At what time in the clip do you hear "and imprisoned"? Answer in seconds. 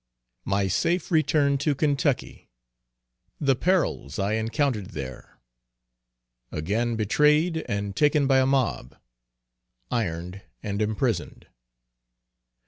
10.63-11.45